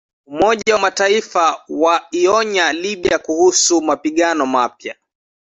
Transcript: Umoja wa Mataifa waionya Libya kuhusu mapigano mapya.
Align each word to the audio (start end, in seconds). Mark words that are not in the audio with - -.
Umoja 0.25 0.73
wa 0.73 0.79
Mataifa 0.79 1.61
waionya 1.69 2.73
Libya 2.73 3.19
kuhusu 3.19 3.81
mapigano 3.81 4.45
mapya. 4.45 4.95